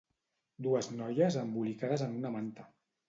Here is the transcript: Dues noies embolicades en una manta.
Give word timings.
Dues 0.67 0.89
noies 1.01 1.37
embolicades 1.43 2.05
en 2.07 2.17
una 2.23 2.33
manta. 2.39 2.67